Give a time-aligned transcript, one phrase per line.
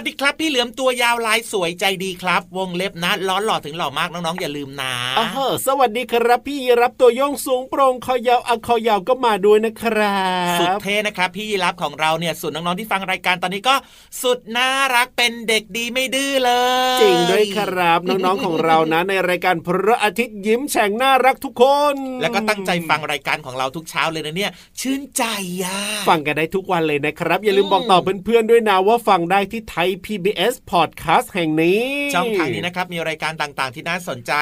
[0.00, 5.26] วัสดีครับ พี่เหลือมตัวยาวลายสวยใจดีครับ วงเล็บนะล้อหล่อถึงหล่อมากน้องๆอย่าลืมนะอ๋อ
[5.66, 10.20] สวัสดีครับพี่รับตัวโยงสูงโปร่งคอยาวอักคอยาวก็มาด้วยนะครั
[10.54, 13.74] บสุดเท่นะครับ พี่ยีรับของเราเนี่ยส่วนน้องๆที่ฟังรายการตอนนี้ก็
[14.22, 16.52] สุดน่ารักเป็นเด็กดีไม่ดื้อเล
[16.96, 25.24] ยจริงด้วยครับน้องๆของเรานะ ในรายการพระอาทิตย์ยิ้มแฉ่งน่ารักทุกคน แล้วก็ตั้งใจฟังรายการของเราทุกเช้าเลยนะเนี่ย ชื่นใจ
[25.62, 31.82] อะฟังกันได้ทุกวันเลยนะครับ อย่าลืมบอกต่อเพื่อนๆด้วยนะว่าฟังได้ที่ไทย PBS Podcast แห่งนี้
[32.14, 34.32] ช่องทางนี้นะครับมีรายการต่างๆ ที่น่าสนใจ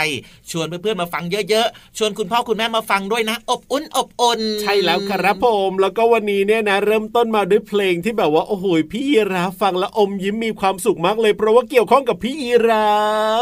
[0.50, 12.88] ชวนเพื่อนๆมาฟังเยอะๆ ชวนคุณพ่อคุณแม่มาฟังด้วยนะ อบอุ่นอบอุ่นใช่แล้วครับผมแล้วก็วันนี้เนี่ยนะเริ่มต้นมาด้วยเพลงที่แบบว่าโอ้โหพี่ยีราฟฟังแล้วอมยิ้มมีความสุขมากเลยเพราะว่าเกี่ยวข้องกับพี่ยีรา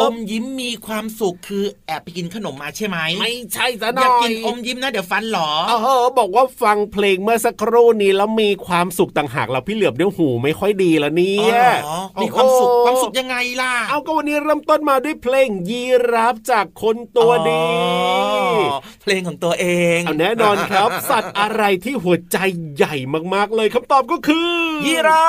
[0.01, 5.73] ฟอมยิ้มมีความสุขคือแอบไปกินขนมมาใช่ไหมไม่ใช่ซะหอน่อยากกินอมยิ้มนะเดี๋ยวฟันหลอเอ
[6.03, 15.83] อบอกว่าฟังเพลงเมื่อสักครู่นี้แล้วมีความสุขต่างหากเราพี่เหลือบเดี๋ยวหูไม่ค่อยดีแล้วเนี่อ๋อยเหรอมีความสุขโอ้โหความสุขยังไงล่ะ เอาก็วันนี้เริ่มต้นมาด้วยเพลงยี
[16.13, 19.67] ราฟจากคนตัวดีอ๋อเพลงของตัวเอ
[19.97, 22.39] ง เอาแน่นอนครับ สัตว์อะไรที่หัวใจ
[22.77, 22.95] ใหญ่
[23.35, 25.27] มากๆเลยคำตอบก็คือ ยีรา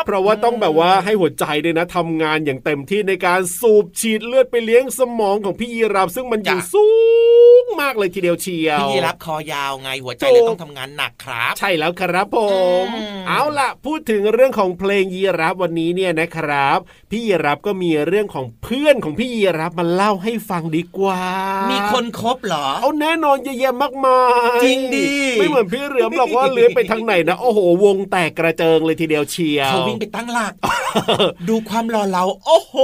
[0.00, 6.88] ฟเพราะว่าต้องแบบว่าให้หัวใจเนี่ยนะทำงานอย่างเต็มที่ในการสูบฉีดเลือดไปเลี้ยงสมองของพี่ยีราฟซึ่งมันอยู่สู
[7.62, 12.38] งมากเลยทีเดียวเชียวพี่ยีราฟคอยาวไงหัวใจถูกเลยต้องทำงานหนักครับ ใช่แล้วครับผ
[12.84, 16.78] มอืมเอาล่ะ พูดถึงเรื่องของเพลงยีราฟวันนี้เนี่ยนะครับ
[17.10, 21.20] พี่ยีราฟก็มีเรื่องของเพื่อนของพี่ยีราฟมาเล่าให้ฟังดีกว่า
[21.70, 24.20] มีมีคนคบเหรอ เอาแน่นอนเยอะแยะมากมา
[24.56, 30.52] ยจริงดิไม่เหมือนพี่เหลือมหรอกว่าเลื้อยไปทางไหนนะโอ้โหวงแตกกระเจิงเลยทีเดียวเชียวเขาวิ่งไปตั้งหลัก
[31.48, 32.74] ดูความหล่อเหลาโอ้โห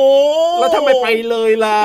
[0.61, 1.81] แล้วทำไมไปเลยล่ะ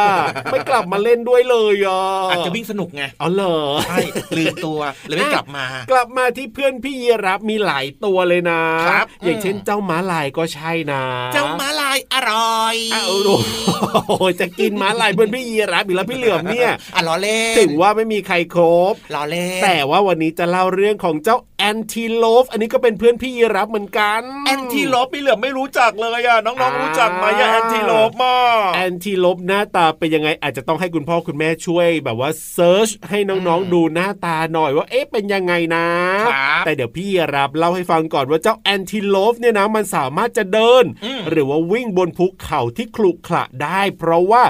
[0.52, 3.58] ไม่กลับมาเล่นด้วยเลยอะอาจจะวิ่งสนุกไงเอาเหรอ
[3.88, 3.98] ใช่
[4.38, 11.04] ลืมตัวเลยไม่กลับมา กลับมาที่เพื่อนพี่ยีรับมีหลายตัวเลยนะครับอย่างอืมเช่นเจ้าม้าลายก็ใช่นะ
[11.34, 28.36] เจ้าม้าลายอร่อยอ้าวโอ้โหจะกินม้าลายเพื่อนพี่ยีรับอีกแล้วพี่เหลือมเนี่ยอะล้อเล่นถึงว่าไม่มีใครครบล้อเล่นแต่ว่าวันนี้จะเล่าเรื่องของเจ้าแอนทีโลฟอันนี้ก็เป็นเพื่อนพี่ยีรับเหมือนกันแอนทีโลปพี่เหลือมไม่รู้จักเลยอะน้องอ่าๆรู้จักไหมอะแอนทีโลปมา
[28.76, 35.88] antelope หน้าตาเป็นยังไงอาจจะต้องให้คุณพ่อคุณแม่ช่วย แบบว่า search ให้น้องๆดูหน้าตาหน่อยว่าเอ๊ะเป็นยังไงนะ
[36.28, 44.44] ครับแต่เดี๋ยวพี่รับเล่าให้ฟังก่อนว่าเจ้า antelope เนี่ยนะมันสามารถจะเดินอืมหรือว่าวิ่งบนภูเขาที่ขรุขระได้ เพราะว่า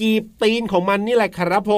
[0.00, 1.72] กีบตีนของมันนี่แหละครับผ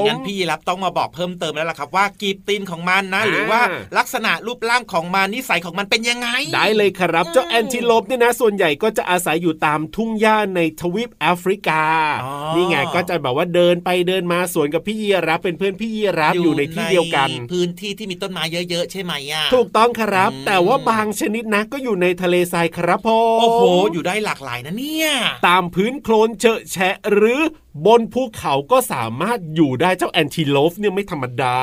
[0.00, 3.60] มงั้นพี่ยีรับต้องมาบอกเพิ่มเติมแล้วล่ะครับ ว่ากีบตีนของมันนะอ่าหรือว่า
[3.98, 11.82] ลักษณะรูปร่างของมันนิสัยของมันเป็นยังไง ได้เลยครับเจ้า antelope เนี่ยนะ ส่วนใหญ่ก็จะอาศัยอยู่ตามทุ่งหญ้าในทวีปแอฟริกา
[12.24, 23.62] อ๋อนี่ไงก็จะแบบว่าเดินไปเดินมาสวนกับพี่ยีรับเป็นเพื่อนพี่ยีรับอยู่ในที่เดียวกันในพื้นที่ที่มีต้นไม้เยอะๆใช่ไหมอะถูกต้องครับอืมแต่ว่าบางชนิดนะก็อยู่ในทะเลทรายครับผมโอ้โห
[23.92, 25.08] อยู่ได้หลากหลายนะเนี่ย
[25.46, 27.40] ตามพื้นโคลนเฉอะแฉะหรือ
[27.84, 31.58] บนภูเขาก็สามารถอยู่ได้เจ้าแอนติโลปเนี่ยไม่ธรรมดา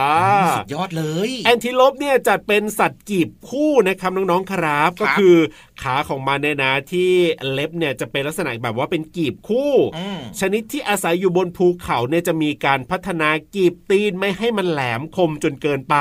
[0.58, 5.38] สุดยอดเลย แอนติโลปเนี่ยจัดเป็นสัตว์กีบคู่นะครับน้องๆครับครัก็บคือ
[5.82, 7.12] ขาของมันเนี่ยนะที่
[7.52, 15.96] เล็บเนี่ยจะเป็นลักษณะแบบว่าเป็นกีบคู่อืมชนิดที่อาศัยอยู่บนภูเขาเนี่ยจะมีการพัฒนากีบตีนไม่ให้มันแหลมคมจนเกินไป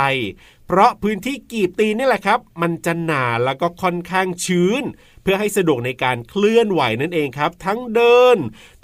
[0.66, 4.82] เพราะพื้นที่กีบตีนนี่แหละครับ มันจะหนาแล้วก็ค่อนข้างชื้น
[5.22, 8.36] เพื่อให้สะดวกในการเคลื่อนไหวนั่นเองครับ ทั้งเดิน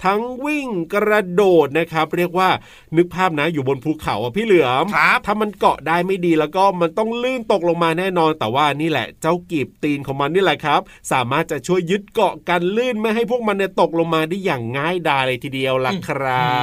[0.05, 2.49] ทั้งวิ่งกระโดดนะครับ เรียกว่า
[2.97, 10.81] นึกภาพนะอยู่บนภูเขาอะพี่เหลือมครับถ้ามันเกาะได้ไม่ดีแล้วก็มันต้องลื่นตกลงมาแน่นอน แต่ว่านี่แหละเจ้ากีบตีนของมันนี่แหละครับ
[11.11, 16.59] สามารถจะช่วยยึดเกาะกันลื่นไม่ให้พวกมันเนี่ยตกลงมาได้อย่างง่ายดายเลยทีเดียวล่ะครั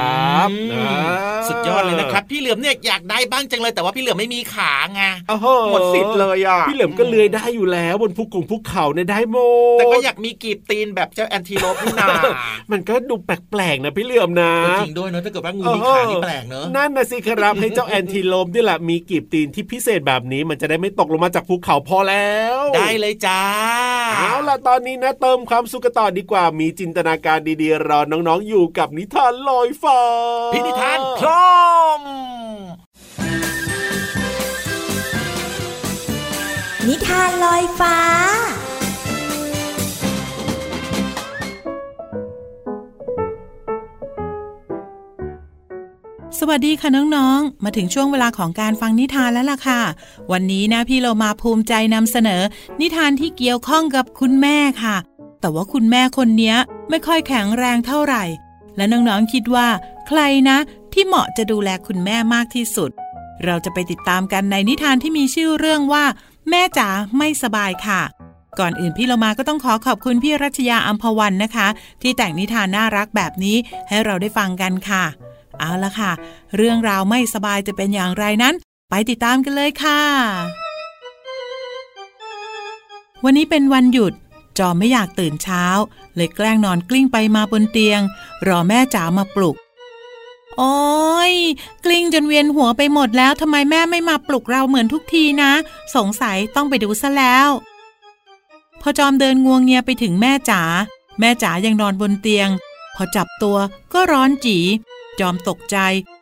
[0.47, 12.07] บอืมอ่าสุดยอดเลยนะครับ พี่เหลือมเนี่ยอยากได้บ้างจังเลยแต่ว่าพี่เหลือมไม่มีขาไงโอ้โหมดสิทธิ์เลยอะพี่เหลือมก็เลื้อยได้อยู่แล้วบนภูกงภูเขาเนี่ยได้หมดแต่ก็อยากมีกีบตีนแบบเจ้าแอนติโลปนี่นา
[12.71, 14.53] มันก็ดูแปลกๆนะพี่เหลือมนะ
[14.85, 23.41] จริงด้วยเนอะถ้าเกิดว่างูมีขานี่แปลกเนอะนั่นนะสิครับให้เจ้าแอนทีโลมนี่แหละมีกีบตีนที่พิเศษแบบนี้มันจะได้ไม่ตกลงมาจากภูเขาพอแล้ว ได้เลยจ้า
[24.19, 29.99] เอาล่ะตอนนี้นะเติมความสุขกันต่อดีกว่ามีจินตนาการดีๆรอน้องๆอยู่กับนิทานลอยฟ้า
[30.53, 31.47] พินิธานพร้อ
[31.99, 32.01] ม
[36.87, 37.97] นิทานลอยฟ้า
[46.41, 49.81] สวัสดีค่ะน้องๆ มาถึงช่วงเวลาของการฟังนิทานแล้วล่ะค่ะ
[50.31, 52.41] วันนี้นะพี่เรามาภูมิใจนำเสนอ
[52.81, 54.95] นิทานที่เกี่ยวข้องกับคุณแม่ค่ะ
[55.41, 56.55] แต่ว่าคุณแม่คนนี้
[56.89, 58.23] ไม่ค่อยแข็งแรงเท่าไหร่
[58.77, 59.67] และน้องๆคิดว่า
[60.07, 60.19] ใคร
[60.49, 60.57] นะ
[60.93, 62.91] ที่เหมาะจะดูแลคุณแม่มากที่สุด
[63.45, 66.05] เราจะไปติดตามกันในนิทานที่มีชื่อเรื่องว่า
[66.49, 68.01] แม่จ๋าไม่สบายค่ะ
[68.59, 71.67] ก่อนอื่นพี่เรามาก็ต้องขอขอบคุณพี่รัชยาอัมพวันนะคะ
[72.01, 73.57] ที่แต่งนิทานน่ารักแบบนี้
[73.87, 75.05] ให้เราได้ฟังกันค่ะ
[75.59, 76.11] เอาละค่ะ
[76.55, 78.55] เรื่องราวไม่สบายจะเป็นอย่างไรนั้น
[78.89, 80.01] ไปติดตามกันเลยค่ะ
[83.23, 84.13] วันนี้เป็นวันหยุด
[84.57, 85.63] จอมไม่อยากตื่นเช้า
[86.15, 88.01] เลยแกล้งนอนกลิ้งไปมาบนเตียง
[88.47, 89.55] รอแม่จ๋ามาปลุก
[90.57, 91.33] โอ้ย
[91.85, 95.51] กลิ้งจนเวียนหัวไปหมดแล้วทำไมแม่ไม่มาปลุกเราเหมือนทุกทีนะ
[95.95, 97.47] สงสัยต้องไปดูซะแล้ว
[98.81, 100.61] พอจอมเดินงวงเงียไปถึงแม่จ๋า
[101.19, 102.49] แม่จ๋ายังนอนบนเตียง
[102.95, 103.57] พอจับตัว
[103.93, 104.57] ก็ร้อนจี
[105.19, 105.77] จอมตกใจ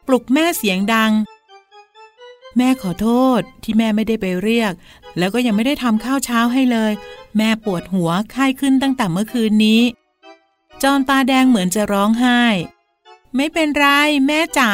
[0.07, 1.11] ปลุกแม่เสียงดัง
[2.57, 3.07] แม่ขอโท
[3.39, 4.73] ษที่แม่ไม่ได้ไปเรียก
[5.17, 6.91] แล้วก็ยังไม่ได้ทำข้าวเช้าให้เลย
[7.37, 9.81] แม่ปวดหัวไข้ขึ้นตั้งแต่เมื่อคืนนี้
[10.83, 12.41] จอมตาแดงเหมือนจะร้องไห้
[13.35, 13.85] ไม่เป็นไร
[14.27, 14.71] แม่จ๋า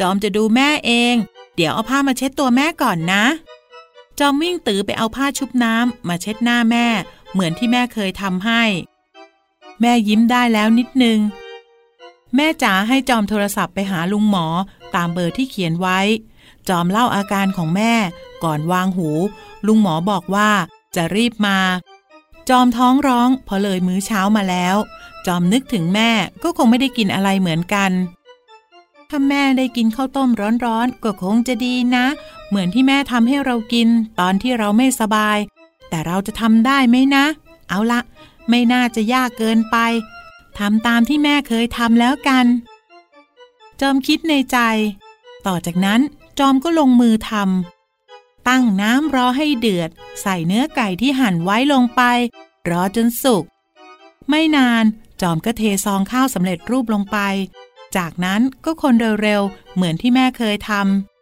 [0.00, 1.14] จอมจะดูแม่เอง
[1.56, 3.24] เดี๋ยวเอาผ้ามาเช็ดตัวแม่ก่อนนะ
[4.18, 6.86] จอมวิ่งตือไปเอาผ้าชุบน้ำมาเช็ดหน้าแม่
[7.32, 8.62] เหมือนที่แม่เคยทำให้
[9.80, 11.18] แม่ยิ้มได้แล้วนิดนึง
[12.36, 14.46] แม่จ๋าให้จอมโทรศัพท์ไปหาลุงหมอ
[14.94, 15.98] ตามเบอร์ที่เขียนไว้
[16.68, 17.94] จอมเล่าอาการของแม่
[18.44, 19.10] ก่อนวางหู
[19.66, 20.50] ลุงหมอบอกว่า
[20.96, 21.58] จะรีบมา
[22.48, 24.76] จอมท้องร้องพราะเลยมื้อเช้ามาแล้ว
[25.26, 26.10] จอมนึกถึงแม่
[26.42, 27.90] ก็คงไม่ได้กินอะไรเหมือนกัน
[29.10, 30.30] ถ้าแม่ได้กินข้าวต้ม
[30.64, 32.06] ร้อนๆก็คงจะดีนะ
[32.48, 33.88] เหมือนที่แม่ทำให้เรากิน
[34.20, 35.38] ตอนที่เราไม่สบาย
[35.88, 37.24] แต่เราจะทำได้ไหมนะ
[37.68, 38.00] เอาละ
[38.48, 39.76] ไม่น่าจะยากเกินไป
[40.60, 42.46] ทำตามที่แม่เคยทำแล้วกัน
[43.80, 44.58] จอมคิดในใจ
[45.46, 46.00] ต่อจากนั้น
[46.38, 49.90] จอมก็ลงมือทำตั้งน้ำรอให้เดือด
[50.22, 52.02] ใส่เนื้อไก่ที่หั่นไว้ลงไป
[52.70, 53.44] รอจนสุก
[54.28, 54.84] ไม่นาน
[55.20, 57.18] จอมก็เทซองข้าวสำเร็จรูปลงไป
[57.96, 60.72] จากนั้นก็คนเร็วๆ เหมือนที่แม่เคยท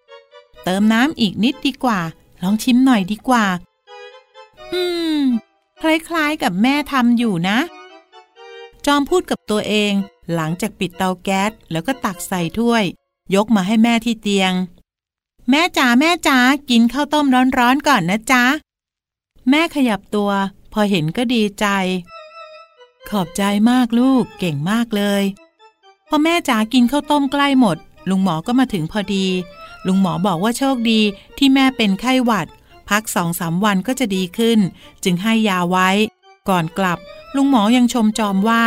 [0.06, 2.00] ำเติมน้ำอีกนิดดีกว่า
[2.42, 3.46] ลองชิมหน่อยดีกว่า
[4.72, 4.82] อื
[5.18, 5.20] ม
[5.82, 7.58] คล้ายๆกับแม่ทำอยู่นะ
[8.90, 9.92] จอมพูดกับตัวเอง
[10.34, 12.84] หลังจากปิดเตาแก๊สแล้วก็ตักใส่ถ้วย
[13.34, 14.52] ยกมาให้แม่ที่เตียง
[15.50, 16.38] แม่จ๋าแม่จ๋า
[16.70, 17.26] กินข้าวต้ม
[17.58, 18.44] ร้อนๆก่อนนะจ๊ะ
[19.50, 20.30] แม่ขยับตัว
[20.72, 21.66] พอเห็นก็ดีใจ
[23.08, 25.22] ขอบใจมากลูกเก่งมากเลย
[26.08, 27.76] พอแม่จ๋ากินข้าวต้มใกล้หมด
[28.08, 29.26] ลุงหมอก็มาถึงพอดี
[29.86, 31.00] ลุงหมอบอกว่าโชคดี
[31.38, 32.48] ที่แม่เป็นไข้หวัด
[32.88, 34.58] พักสองสามวันก็จะดีขึ้น
[35.04, 35.90] จึงให้ยาไว้
[36.48, 36.98] ก่อนกลับ
[37.36, 38.64] ลุงหมอยังชมจอมว่า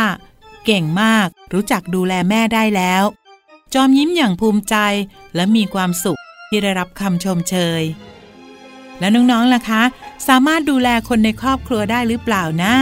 [0.64, 3.04] เก่งมาก รู้จักดูแลแม่ได้แล้ว
[3.74, 4.76] จอมยิ้มอย่างภูมิใจ
[5.34, 7.82] และมีความสุขที่ได้รับคำชมเชย
[8.98, 9.82] แล้วน้องๆล่ะคะ
[10.28, 12.74] สามารถดูแลคนในครอบครัวได้หรือเปล่านะ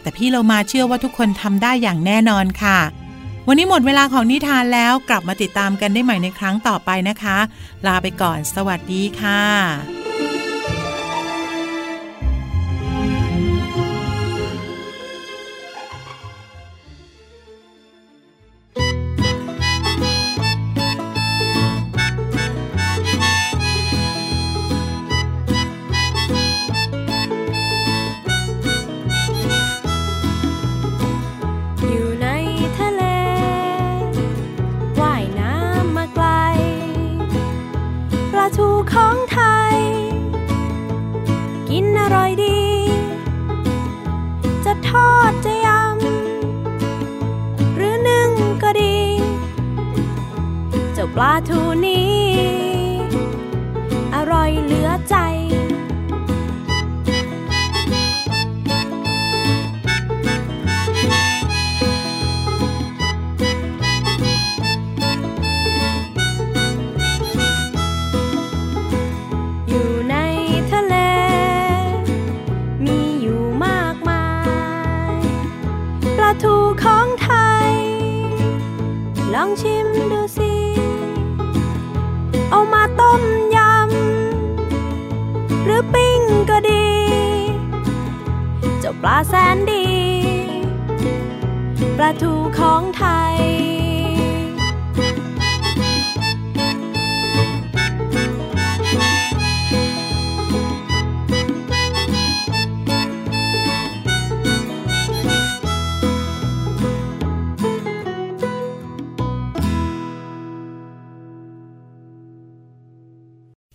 [0.00, 2.78] แต่พี่เรามาเชื่อว่าทุกคนทำได้อย่างแน่นอนค่ะ
[3.48, 7.38] วันนี้หมดเวลาของนิทานแล้วกลับมาติดตามกันได้ใหม่ในครั้งต่อไปนะคะ
[7.86, 9.97] ลาไปก่อน สวัสดีค่ะ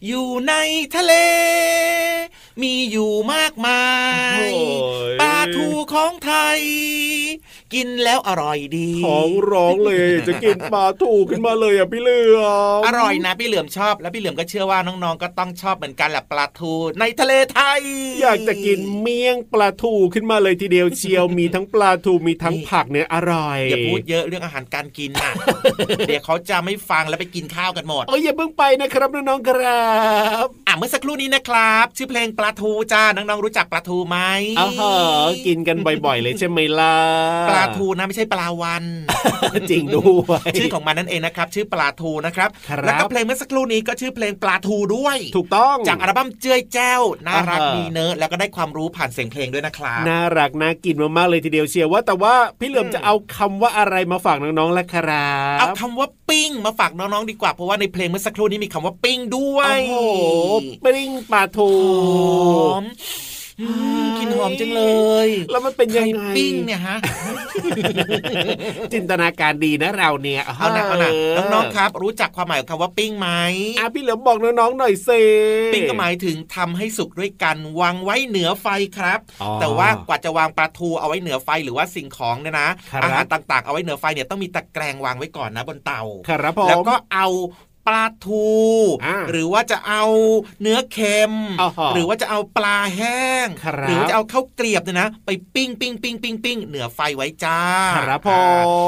[0.07, 0.53] อยู่ใน
[0.95, 1.13] ทะเล
[2.61, 3.83] มีอยู่มากมา
[4.47, 6.61] ยโอ้ยปลาทูของไทย
[7.75, 12.39] กินแล้วอร่อยดีท้องร้องเลยอยากจะกินปลาถูกขึ้นมาเลยอะพี่เหลือ
[12.79, 17.81] มอร่อยนะพี่เหลือมชอบ แล้วพี่เหลือมก็เชื่อว่าน้องๆก็ต้องชอบเหมือนกันแหละปลาทูในทะเลไทย
[18.21, 25.31] อยากจะกินเมี่ยงปลาทูขึ้นมาเลยทีเดียวเชียวมีทั้งปลาทูมีทั้งผักเนี่ยอร่อยอย่าพูดเยอะเรื่องอาหารการกินนะ
[26.07, 29.87] เดี๋ยวเขาจะไม่ฟังแล้วไปกินข้าวกันหมดเอ้ยอย่าเพิ่งไปนะครับน้องๆครั
[30.45, 34.17] บอะ เมื่อสักครู่นี้นะครับ ชื่อเพลงปลาทูจ้าน้องๆรู้จักปลาทูไหม
[34.59, 34.95] อ้าวเหรอ
[35.47, 36.97] กินกันบ่อยๆ เลยใช่ไหมล่ะ
[37.49, 38.83] ปลาทูนะไม่ใช่ปลาวัน
[39.71, 55.27] จริงด้วยชื่อของมันนั่นเองนะครับ ชื่อปลาทูนะครับครับแล้วก็เพลงเมื่อสักครู่นี้ก็ชื่อเพลงปลาทูด้วย ถูกต้องจากอัลบั้มเจ้ยแจ้วน่ารักอ่าฮะดีเนอะแล้วก็ได้ความรู้ผ่านเสียงเพลงด้วยนะครับน่ารักน่ากินมากๆเลยทีเดียวเชียวว่า แต่ว่าพี่เหลือมจะเอาคำว่าอะไรมาฝากน้องๆล่ะครั
[55.59, 61.69] เอาบคำว่าปิ้งมาฝากน้องๆดีกว่าเพราะว่าในเพลงเมื่อสักครู่นี้มีคำว่าปิ้งด้วยโอ้โหปริ้งปลาทู
[62.57, 62.83] หอม
[63.61, 63.67] อื
[64.03, 64.83] มกลินหอมจังเล
[65.25, 66.97] ย แล้วมันเป็นยังไงไข่ปิ้งเนี่ยฮะ
[68.93, 71.11] จินตนาการดีนะเราเนี่ย เอานะเอานะ
[71.53, 73.29] น้องๆครับ รู้จักความหมายของคำว่าปิ้งไหม
[73.79, 75.21] อะพี่เหลือมบอกน้องๆหน่อยสิ
[75.73, 78.67] ปิ้งก็หมายถึงทำให้สุกด้วยกันวางไว้เหนือไฟ
[78.97, 87.27] ครับอ๋อแต่ว่ากว่าจะวางปลาทูเอาไว้เหนือไฟหรือว่าสิ่งของเนี่ยนะครับอาหารต่างๆเอาไว้เหนือไฟเนี่ยต้องมีตะแกรงวางไว้ก่อนนะบนเตาครับผมแล้วก็เอา
[87.87, 88.47] ปลาทู
[89.05, 90.03] อ่าหรือว่าจะเอา
[90.61, 97.59] เนื้อเค็มอ๋อฮะหรือว่าจะเอาปลาแห้งครับหรือว่าจะเอาข้าวเกลียบเนี่ยนะ ไปปิ้งปิ้งปิ้งปิ้งปิ้งเหนือไฟไว้จ้า
[97.97, 98.29] ครับผ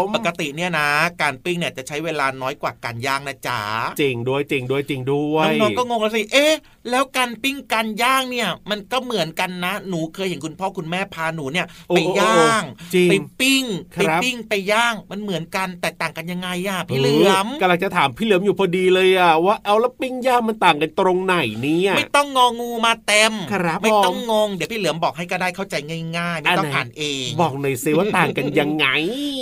[0.04, 0.90] มปกติเนี่ยนะ
[1.22, 3.60] การปิ้งเนี่ยจะใช้เวลาน้อยกว่าการย่างนะจ๊ะ
[4.02, 6.54] จริงด้วยจริงด้วยจริงด้วยน้องๆก็งงแล้วสิเอ๊ะ
[6.90, 13.64] แล้วการปิ้งการย่างเนี่ย มันก็เหมือนกันนะ หนูเคยเห็นคุณพ่อคุณแม่พาหนูเนี่ยโอ้ไปย่างโอ้จริงไปปิ้ง
[13.96, 25.76] คไปรับปิ้งไปย่างมันเหมือนกันแตกต่างกันยังไงอะพี่เหลือมกำลังจะถามพี่เหลือมอยู่พอดีเลยอะว่าเอาแล้วปิ้งย่างมันต่างกันตรงไหนเนี่ยไม่ต้องงองูมาเต็มครับไม่ต้องผมงงเดี๋ยวพี่เหลือมบอกให้ก็ได้เข้าใจ
[26.18, 28.88] ง่ายๆไม่ต้องอันไหนอ่านเอง บอกหน่อยสิว่าต่างกันยังไง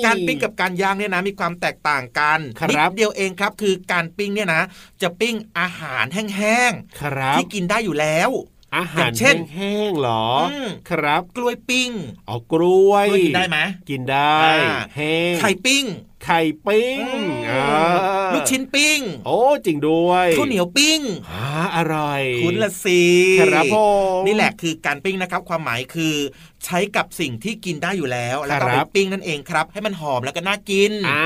[0.05, 4.61] การปิ้งกับการย่างเนี่ยนะมีความแตกต่างกันครับนิดเดียวเองครับ คือการปิ้งเนี่ยนะ
[5.01, 6.71] จะปิ้งอาหารแห้ง
[7.01, 8.31] ครัๆบที่กินได้อยู่แล้ว
[8.75, 11.91] อาหาอรย่างเช่นแห้งๆเหรออมครับ กล้วยปิ้ง
[12.27, 13.57] เอากล้วยกล้วยกินได้ไหม
[13.89, 15.85] กินได้อ่าแห้งไข่ปิ้ง
[16.25, 17.65] ไข่ปิ้งอืมอ่า
[18.33, 20.99] ลูกชิ้นปิ้ง โอ้จริงด้วยข้าวเหนียวปิ้ง
[21.29, 23.01] อ่าอร่อย คุณละสิ
[23.39, 23.77] ครับผ
[24.19, 26.15] มนี่แหละคือการปิ้งนะครับ ความหมายคือ
[26.65, 31.23] ใช้กับสิ่งที่กินได้อยู่แล้ว แล้วก็คไปรับปิ้งนั่นเองครับ ให้มันหอมแล้วก็น่ากินอ่า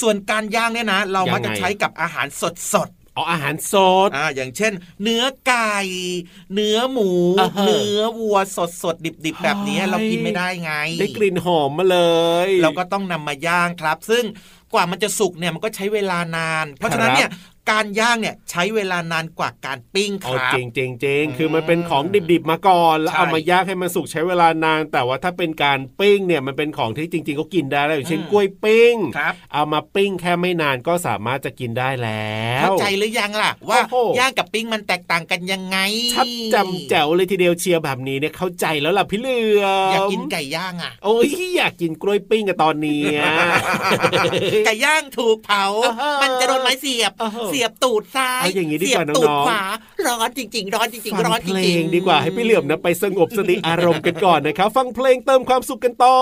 [0.00, 3.74] ส่วนการย่างเนี่ยนะ เรามักจะยังไงใช้กับอาหารสด สดเอาอาหารส
[4.06, 4.72] ดๆอ่าอย่างเช่น
[5.02, 5.76] เนื้อไก่
[6.54, 7.10] เนื้อหมู
[7.40, 12.00] อ่าฮะเนื้อวัวสดสดดิบดิบๆแบบนี้เฮ้ยเรากินไม่ได้ไง ได้กลิ่นหอมมาเล
[12.46, 14.24] ย เราก็ต้องนำมาย่างครับ ซึ่ง
[14.72, 17.30] กว่ามันจะสุกเนี่ยมันก็ใช้เวลานาน เพราะฉะนั้นครับเนี่ย
[17.70, 35.78] การย่างเนี่ยใช้เวลานานกว่าการปิ้งครับเออจริงจริงจริงอืมคือมันเป็นของดิบๆมาก่อนแล้วใช่เอามาย่างให้มันสุกใช้เวลานาน แต่ว่าถ้าเป็นการปิ้งเนี่ยมันเป็นของที่จริงๆก็กินได้แล้ว้วอย่างเช่นอืมกล้วยปิ้งครับเอามาปิ้งแค่ไม่นานก็สามารถจะกินได้แล้วเข้าใจหรือยังล่ะ ว่าโอ้โหย่างกับปิ้งมันแตกต่างกันยังไง
[36.14, 43.02] ชัดจำแจ๋วเลยทีเดียวเชียร์แบบนี้เนี่ยเข้าใจแล้วล่ะพี่เหลือมอยากกินไก่ย่างอะโอ้ยอยากกินกล้วยปิ้งกับตอนนี้
[44.66, 49.62] ไก่ย่างถูกเผาอ่าฮะมันจะโดนไม้เสียบอ่าฮะเสียบตูดซ้ายเอาอย่างนี้ดีเสีกว่าบตูดน้องๆขวา
[50.06, 56.16] ร้อนจริง ๆ ร้อนจริงๆร้อนจเพลริงงๆดีกว่าให้พี่เหลือมนะไปสงบสติอารมณ์กันก่อนนะครับ ฟังเพลงเติมความสุขกันต่อ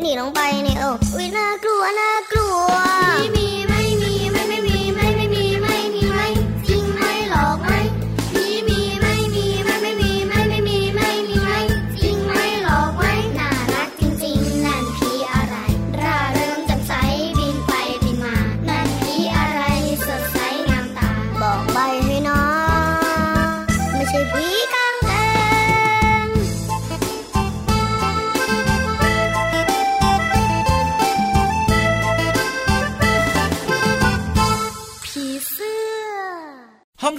[0.00, 3.45] หนีลงไปในโองค์อุ้ยน่ากลัวน่ากลัว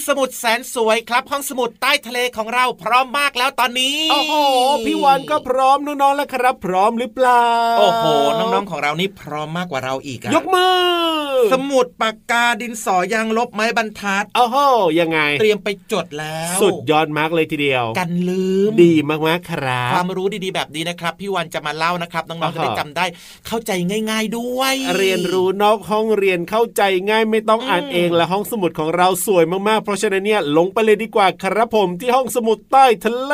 [0.07, 4.33] สมุดแสนสวยครับ ห้องสมุดใต้ทะเลของเราพร้อมมากแล้วตอนนี้ โอ้โห
[4.85, 7.45] พี่วันก็พร้อมน้องๆแล้วครับ พร้อมหรือเปล่า
[7.79, 8.05] โอ้โห
[8.39, 10.77] น้องๆของเรานี่พร้อมมากกว่าเราอีกอะยกมือ
[11.53, 14.57] สมุดปากกาดินสอยางลบไม้บรรทัดโอ้โห
[14.99, 18.93] ยังไง เตรียมไปจดแล้ว สุดยอดมากเลยทีเดียว กันลืมดี
[19.27, 23.05] มากๆครับความรู้ดีๆแบบนี้นะครับ พี่วันจะมาเล่านะครับน้องๆจะได้จำได้
[23.47, 23.71] เข้าใจ
[24.09, 33.33] ง่าย ๆด้วย เรียนรู้นอกห้องเรียนเข้าใจง่ายไม่ต้องอ่านเองและห้องสมุดของเราสวยมากๆเพราะฉะนั้นเนี่ยลงไปเลยดีกว่าครับผมที่ห้องสมุดใต้ทะเล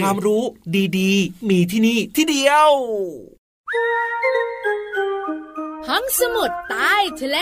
[0.00, 0.42] ความรู้
[0.98, 2.70] ดีๆ มีที่นี่ที่เดียว
[5.88, 7.38] ห้องสมุดใต้ทะเล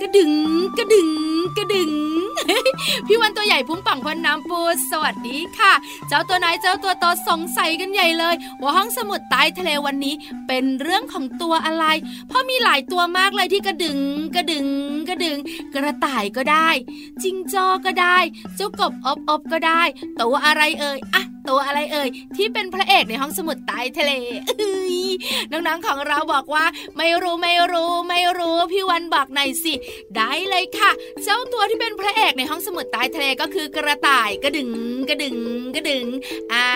[0.00, 0.32] กระดึง
[0.78, 1.10] กระดึง
[1.56, 1.92] กระดึง
[3.06, 5.72] พี่วันตัวใหญ่พุ่งป่งพนน้ำปูสวัสดีค่ะ
[6.08, 10.14] เจ้าตัวไหนเจ้าตัวโตสงสัยกันใหญ่เลย ว่าห้องสมุดใต้ทะเลวันนี้
[10.48, 11.84] เป็นเรื่องของตัวอะไร
[12.28, 13.98] เพราะมีหลายตัวมากเลยที่กระดึง
[14.36, 14.66] กระดึง
[15.08, 15.38] กระดึง
[15.74, 16.68] กระต่ายก็ได้
[17.22, 18.18] จิงจอก็ได้
[18.56, 19.82] เจ้ากบอบอบก็ได้
[20.20, 24.12] ตัวอะไรเอ่ยอะ ตัวอะไรเอ่ยที่เป็นพระเอกในห้องสมุดใต้ทะเล
[24.58, 24.96] เอ้ย
[25.50, 26.64] น้องๆของเราบอกว่า
[26.96, 29.74] ไม่รู้ไม่รู้ไม่รู้พี่วันบอกหน่อยสิ
[30.16, 30.90] ได้เลยค่ะ
[31.24, 34.70] เจ้าตัวที่เป็นพระเอกในห้องสมุดใต้ทะเลก็คือกระต่ายกระดึง
[35.08, 35.38] กระดึง
[35.74, 36.06] กระดึง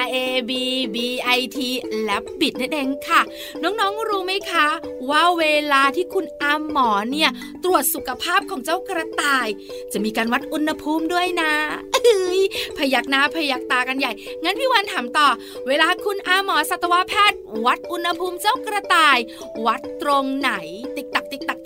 [0.01, 0.17] R A
[0.49, 0.53] B
[0.95, 0.97] B
[1.39, 1.59] I T
[2.05, 3.21] และบิดนั่นเองค่ะ
[3.63, 4.67] น้องๆรู้ไหมคะ
[5.11, 7.31] ว่าเวลาที่คุณอาหมอเนี่ย
[7.65, 9.49] ตรวจสุขภาพของเจ้ากระต่าย
[9.93, 11.53] จะมีการวัดอุณหภูมิด้วยนะ
[11.93, 12.41] เอ้ย
[12.77, 14.13] พยักหน้าพยักตากันใหญ่
[14.45, 15.29] งั้นพี่วันถามต่อ
[15.69, 19.19] เวลาคุณอาหมอสัตวแพทย์ วัดอุณหภูมิเจ้ากระต่าย
[19.67, 20.51] วัดตรงไหน
[20.97, 21.59] ติ๊กตักติ๊กตัก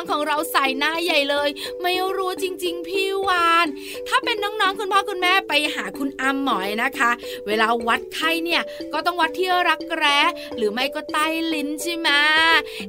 [0.00, 1.48] องๆของเราใส่หน้าใหญ่เลย
[1.82, 3.66] ไม่รู้จริง ๆ พี่วาน
[4.08, 7.10] ถ้าเป็นน้องๆคุณพ่อคุณแม่ไปหาคุณอาหมอยนะคะ
[7.46, 10.18] เวลาวัดไข้เนี่ยก็ต้องวัดที่รักแร้
[10.56, 12.08] หรือไม่ก็ใต้ลิ้นใช่ไหม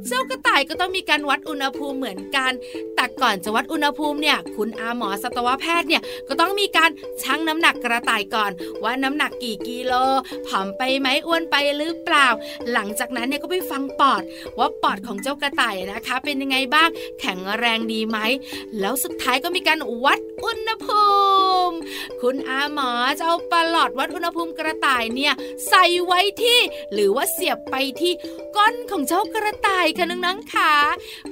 [0.07, 2.51] เจ้ากระต่ายก็ต้องมีการวัดอุณหภูมิเหมือนกัน
[2.95, 6.89] แต่ก่อนจะวัดอุณหภูมิเนี่ยคุณอาหมอสัตวแพทย์เนี่ยก็ต้องมีการ
[7.23, 8.51] ชั่งน้ำหนักกระต่ายก่อน
[8.83, 9.93] ว่าน้ำหนักกี่กิโล
[10.47, 12.27] ผอมไปไหมอ้วนไปหรือเปล่า
[12.73, 14.23] หลังจากนั้นเนี่ยก็ไปฟังปอด
[14.57, 16.89] ว่าปอดของเจ้ากระต่ายนะคะ เป็นยังไงบ้าง
[17.21, 18.17] แข็งแรงดีไหม
[18.79, 21.05] แล้วสุดท้ายก็มีการวัดอุณหภู
[21.67, 21.75] มิ
[22.21, 25.33] คุณอาหมอจะเอาปลอดวัดอุณหภูมิกระต่ายเนี่ย
[25.69, 26.59] ใส่ไว้ที่
[26.93, 28.13] หรือว่าเสียบไปที่
[28.57, 30.71] ก้นของเจ้ากระต่ายค่ะน้องๆค่ะ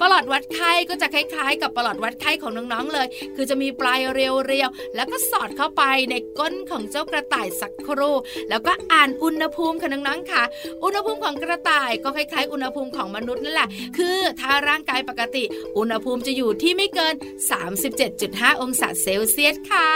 [0.02, 8.16] ปลอดวัดไข้ก็จะคล้ายๆ กับปลอดวัดไข้ของน้องๆเลย คือจะมีปลายเรียวๆแล้วก็สอดเข้าไปในก้นของเจ้ากระต่ายสักครู่
[8.50, 10.44] แล้วก็อ่านอุณหภูมิค่ะน้องๆค่ะ
[10.84, 15.44] อุณหภูมิของกระต่ายก็คล้ายๆ อุณหภูมิของมนุษย์นั่นแหละ คือถ้าร่างกายปกติ
[15.78, 17.16] อุณหภูมิจะอยู่ที่ไม่เกิน
[17.88, 19.90] 37.5 องศาเซลเซียสค่ะ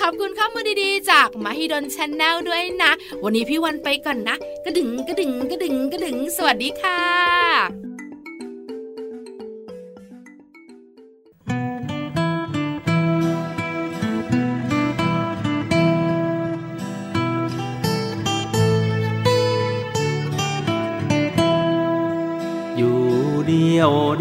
[0.00, 7.83] ขอบคุณข้อมูลดีๆ จากมหิดลชนแนลด้วยนะ วันนี้พี่วันไปก่อนนะ กระดึงกระดึงกระดึงกระดึง สวัสดีค่ะ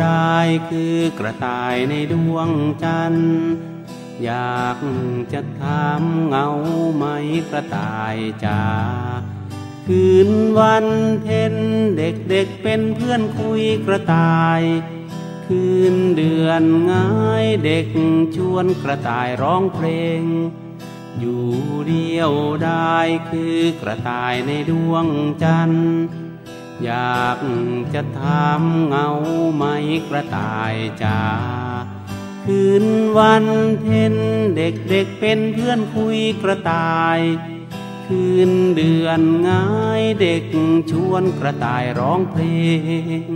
[0.04, 0.40] ยวได้
[0.70, 2.50] คือกระต่ายในดวง
[2.84, 3.36] จันทร์
[4.24, 4.80] อยาก
[5.34, 6.48] จะถามเงา
[6.96, 7.06] ไหม
[7.50, 8.64] กระต่ายจ๋า
[9.86, 10.88] คืนวัน
[11.22, 11.56] เพ็ญ
[11.98, 14.62] เด็กเด็กๆเป็นเพื่อนคุยกระต่าย
[15.48, 17.88] คืนเดือนง่ายเด็ก
[18.36, 19.88] ชวนกระต่ายร้องเพล
[20.20, 20.24] ง
[21.20, 21.48] อยู่
[21.88, 22.32] เดียว
[22.64, 22.98] ได้
[23.30, 25.06] คือกระต่ายในดวง
[25.44, 25.96] จันทร์
[26.84, 27.40] อยาก
[27.94, 29.10] จะถามเงา
[29.56, 29.64] ไหม
[30.10, 31.20] กระต่ายจ๋า
[32.46, 32.86] คืน
[33.18, 33.46] วัน
[33.82, 34.16] เพ็ญ
[34.58, 37.20] เด็กเด็กๆเป็นเพื่อนคุยกระต่าย
[38.08, 39.66] คืนเดือนง่า
[40.02, 40.44] ยเด็ก
[40.92, 42.44] ชวนกระต่ายร้องเพล
[43.26, 43.30] ง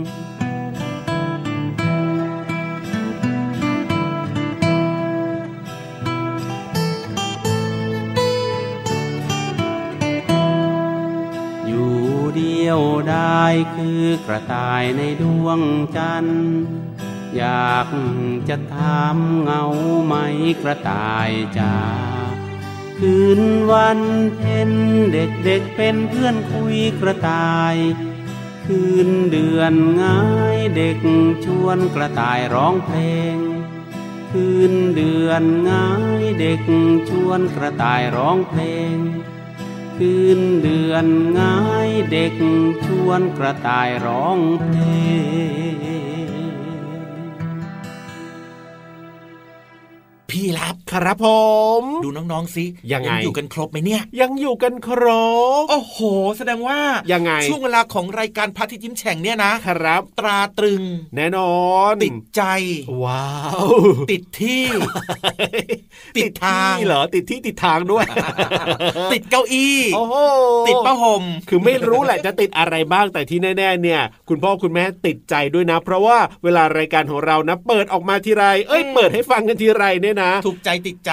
[13.08, 13.44] ได้
[13.76, 15.60] คือกระต่ายในดวง
[15.96, 16.48] จันทร์
[17.36, 17.88] อยาก
[18.48, 19.64] จะถามเงา
[20.06, 20.14] ไหม
[20.62, 21.76] กระต่ายจ๋า
[22.98, 23.40] คืน
[23.70, 24.00] วัน
[24.36, 24.70] เพ็ญ
[25.12, 27.76] เด็กเด็กๆเป็นเพื่อนคุยกระต่าย
[28.66, 30.20] คืนเดือนง่า
[30.56, 30.98] ยเด็ก
[31.44, 32.98] ชวนกระต่ายร้องเพล
[33.34, 33.36] ง
[34.30, 35.88] คืนเดือนง่า
[36.20, 36.62] ยเด็ก
[37.08, 38.62] ชวนกระต่ายร้องเพล
[38.94, 38.96] ง
[40.02, 41.06] คืนเดือน
[41.38, 41.58] ง่า
[41.88, 42.34] ยเด็ก
[42.84, 44.78] ชวนกระต่ายร้องเพล
[45.72, 46.18] ง
[50.30, 51.26] พี่รับ ครับผ
[51.80, 55.04] ม ดูน้องๆสิยังไงอยู่กันครบไหมเนี่ย ยังอยู่กันคร
[55.62, 55.98] บ โอ้โห
[56.38, 56.78] แสดงว่า
[57.12, 60.82] ยังไงช่วงเวลาของรายการพระอาทิตย์ยิ้มแฉ่งเนี่ยนะครับ ตราตรึง
[61.16, 61.56] แน่นอ
[61.92, 62.42] น ติดใจ
[63.02, 63.66] ว้าว
[64.10, 64.64] ติดที่
[66.18, 68.04] ติดทางที่เหรอติดที่ติดทางด้วย
[69.12, 70.14] ติดเก้าอี้โอ้โห
[70.68, 81.10] ติดผ้าห่มคือไม่รู้แหละจะติดอะไรบ้างแต่ที่แน่ๆเนี่ย คุณพ่อคุณแม่ติดใจด้วยนะ เพราะว่าเวลารายการของเรานะเปิดออกมาทีไร เอ้ยอืมเปิดให้ฟังกันทีไรเนี่ยนะ ถูกใจติดใจ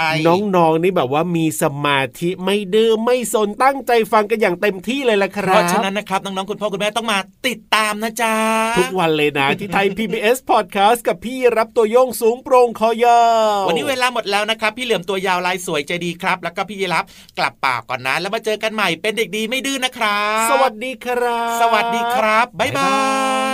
[0.55, 8.35] น้องๆนี่แบบว่ามีสมาธิไม่ดื้อไม่สนตั้งใจฟังกันอย่างเต็มที่เลยละคเพรับราะฉะนั้นนะครับน้องๆคุณพ่อคุณแม่ต้องมาติดตามนะจ๊ะ
[8.79, 13.21] ทุกวันเลยนะที่ไทย PBS Podcast กับพี่รับตัวโยงสูงโปร่งคอยา
[13.61, 17.05] ววันนี้เวลาหมดแล้วนะครับ พี่เหลือมตัวยาวลายสวยใจดีครับ แล้วก็พี่ยีรับ
[17.37, 22.93] กลับป่ากก่อนนะ แล้วมาเจอกันใหม่เป็นเด็กดีไม่ดื้อนนะครับ สวัสดีครับ สวัสดีครับบ๊ายบา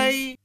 [0.10, 0.41] ย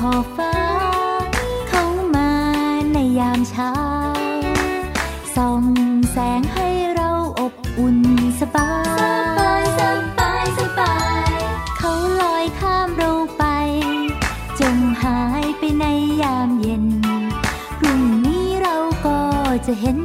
[0.00, 0.54] ขอบฟ้า
[1.68, 2.30] เข้ามา
[2.92, 3.72] ในยามเช้า
[5.36, 5.64] ส่อง
[6.10, 7.98] แสงให้เราอบอุ่น
[8.40, 8.72] สบา
[9.60, 9.80] ย ส
[10.18, 10.96] บายสบา
[11.28, 11.32] ย
[11.78, 13.44] เขาลอยข้ามเราไป
[14.60, 15.84] จงหายไปใน
[16.22, 16.86] ยามเย็น
[17.78, 19.20] พรุ่งนี้เราก็
[19.66, 19.98] จะเห็น